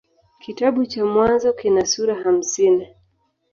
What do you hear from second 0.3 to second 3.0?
Kitabu cha Mwanzo kina sura hamsini.